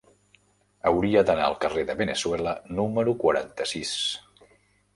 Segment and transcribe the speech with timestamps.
[0.91, 3.95] Hauria d'anar al carrer de Veneçuela número quaranta-sis.